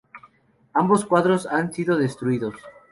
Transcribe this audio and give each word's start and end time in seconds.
Ambos 0.73 1.05
cuadros 1.05 1.45
han 1.45 1.71
sido 1.75 1.95
destruidos. 1.95 2.55